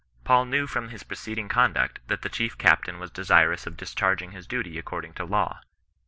Paul 0.23 0.45
knew 0.45 0.65
irom 0.65 0.89
his 0.89 1.03
preceding 1.03 1.47
conduct, 1.47 1.99
that 2.07 2.23
the 2.23 2.29
chief 2.29 2.57
captain 2.57 2.97
was 2.97 3.11
desirous 3.11 3.67
of 3.67 3.77
discharging 3.77 4.31
his 4.31 4.47
duty 4.47 4.79
according 4.79 5.13
to 5.13 5.25
law. 5.25 5.59